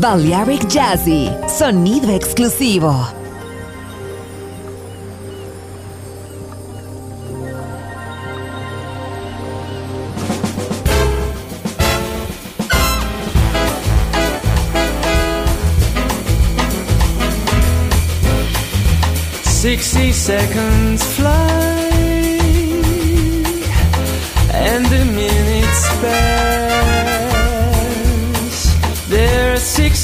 [0.00, 3.06] Balearic Jazzy, sonido exclusivo.
[19.44, 21.59] Sixty seconds fly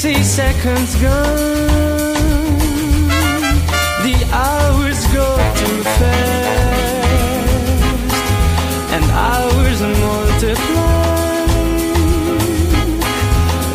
[0.07, 1.37] 60 seconds gone.
[4.07, 5.29] The hours go
[5.61, 7.43] too fast,
[8.95, 11.07] and hours multiply.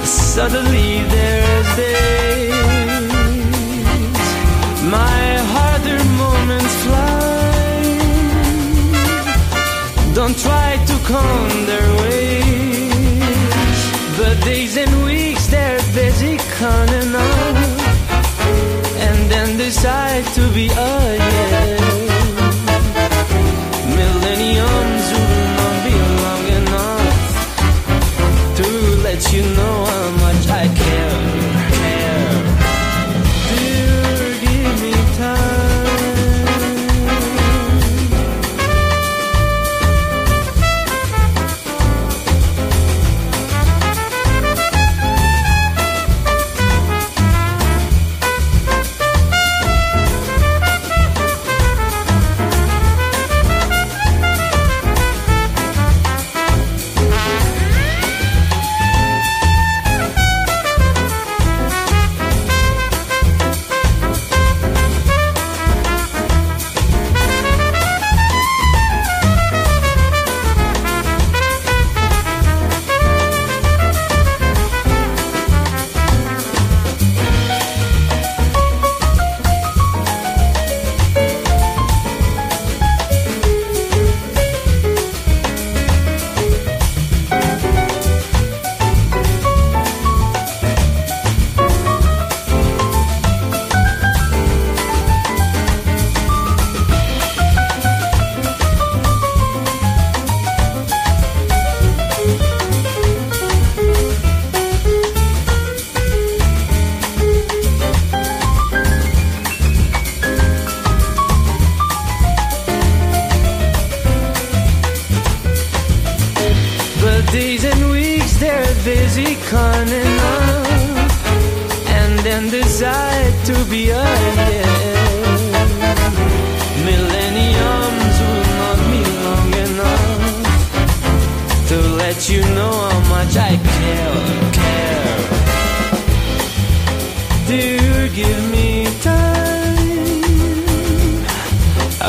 [0.05, 3.11] Suddenly there's days.
[4.89, 5.21] My
[5.53, 7.83] harder moments fly.
[10.13, 12.41] Don't try to come their way
[14.17, 15.90] The days and weeks there
[16.61, 17.55] counting on.
[19.05, 21.81] And then decide to be a yeah.
[23.99, 27.17] Millenniums will not be long enough
[28.57, 28.67] to
[29.05, 29.90] let you know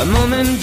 [0.03, 0.62] A moment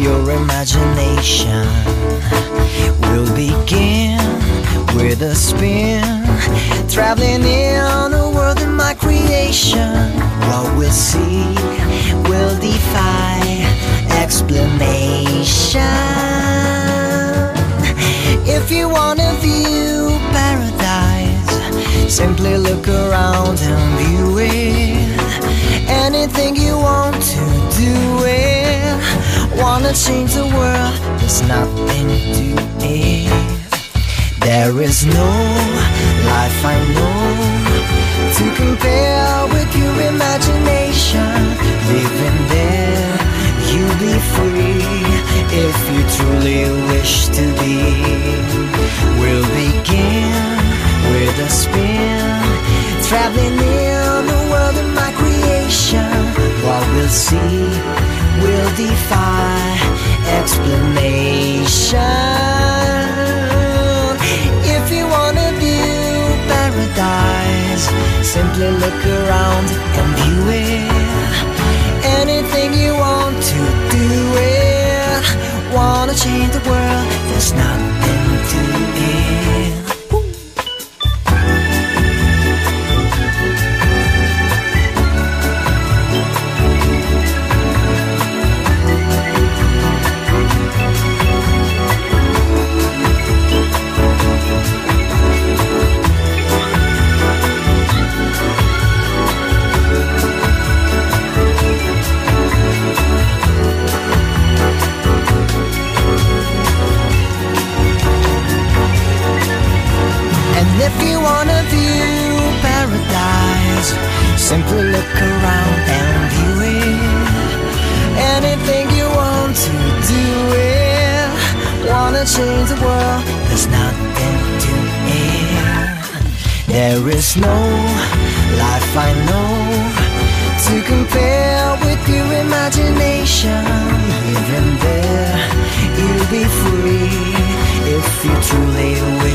[0.00, 1.66] Your imagination.
[3.02, 4.18] We'll begin
[4.96, 6.02] with a spin,
[6.88, 9.92] traveling in a world of my creation.
[10.48, 11.44] What we'll see
[12.28, 13.40] will defy
[14.22, 15.82] explanation.
[18.56, 25.20] If you wanna view paradise, simply look around and view it.
[25.88, 26.69] Anything you
[29.60, 32.46] Wanna change the world, there's nothing to
[32.80, 33.28] it.
[34.40, 35.30] There is no
[36.32, 37.60] life I know
[38.36, 41.28] to compare with your imagination.
[41.92, 43.16] Living there,
[43.68, 44.80] you'll be free
[45.64, 47.76] if you truly wish to be.
[49.20, 50.56] We'll begin
[51.12, 52.24] with a spin,
[53.08, 56.08] traveling in the world of my creation.
[56.64, 59.78] What we'll see will defy
[60.38, 61.98] explanation.
[64.76, 66.00] If you wanna view
[66.50, 67.84] paradise,
[68.34, 69.66] simply look around
[70.00, 70.90] and view it.
[72.20, 73.60] Anything you want to
[73.96, 75.22] do it.
[75.74, 77.99] Wanna change the world, there's nothing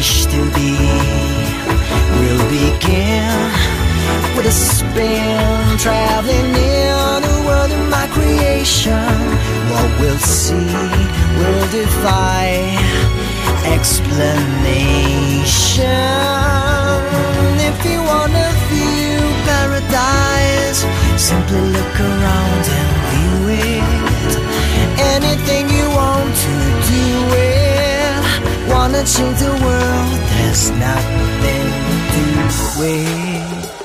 [0.05, 0.74] wish to be.
[2.17, 3.33] We'll begin
[4.35, 9.15] with a spin, traveling in the world of my creation.
[9.71, 10.77] What we'll see
[11.39, 12.45] will defy
[13.75, 15.15] explanation.
[17.69, 19.17] If you wanna view
[19.50, 20.81] paradise,
[21.17, 23.38] simply look around and view
[23.74, 24.31] it.
[25.15, 25.94] Anything you
[29.05, 31.65] change the world, there's nothing
[32.13, 33.85] to it.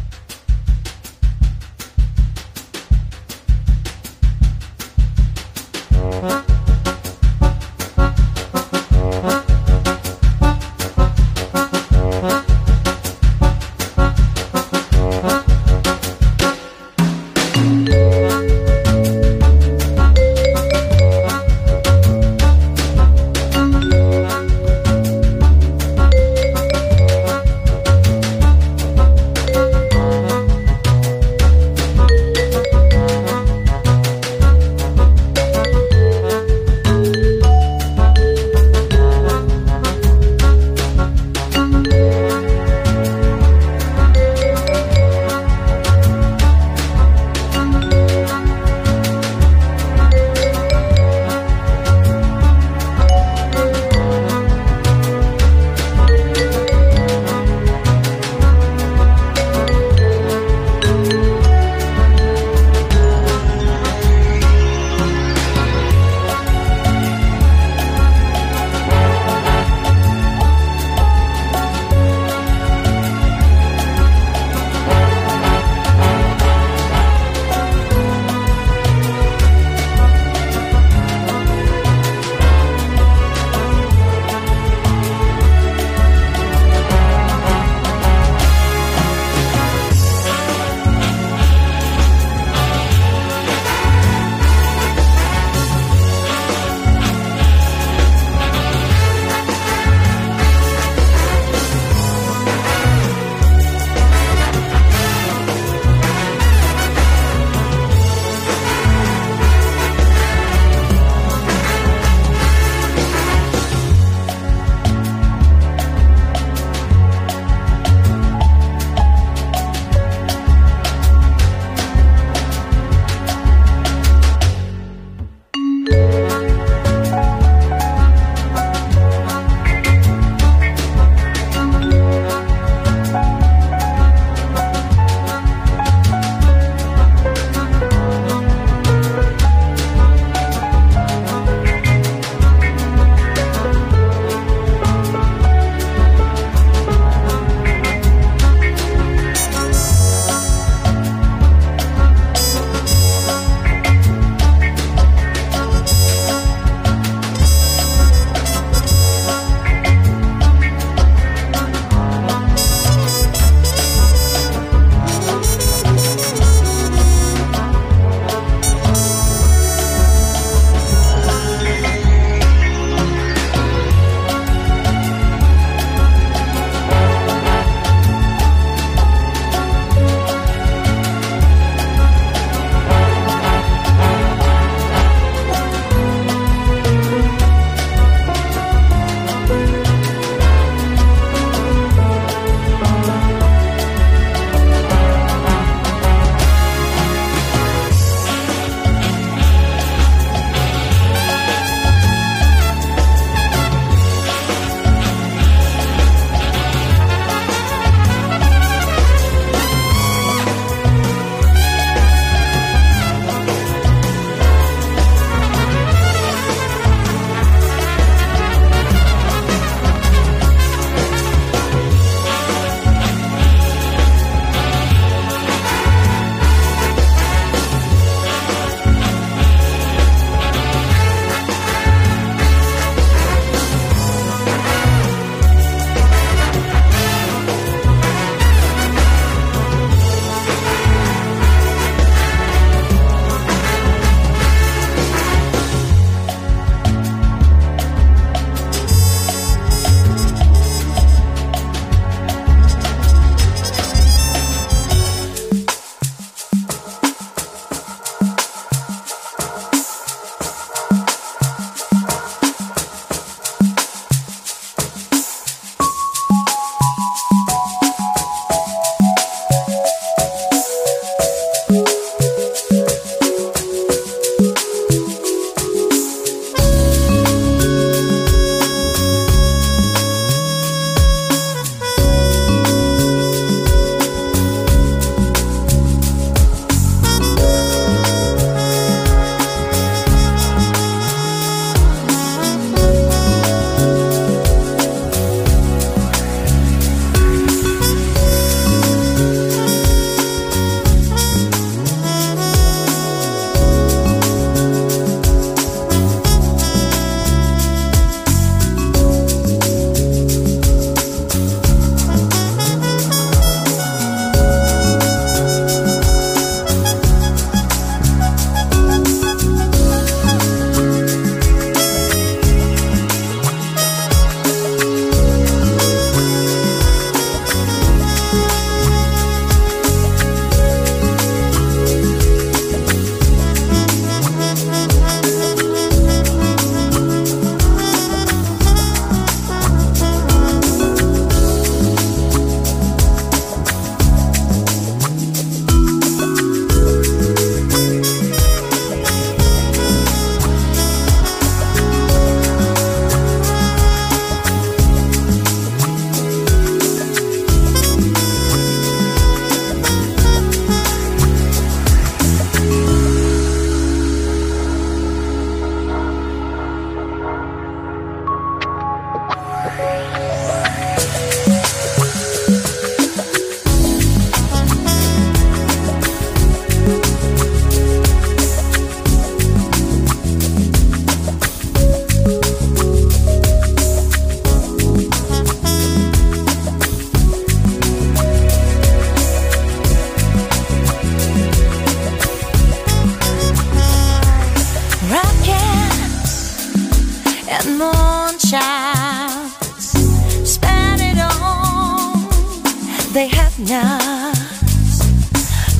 [403.13, 404.37] they have not.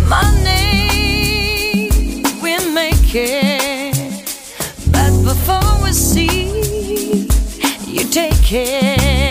[0.09, 1.89] Money
[2.41, 3.95] we make it,
[4.91, 7.27] but before we see,
[7.87, 9.30] you take it.